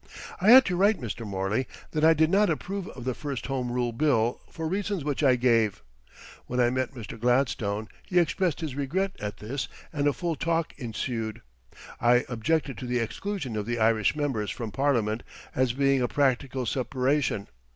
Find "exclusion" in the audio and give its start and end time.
12.97-13.55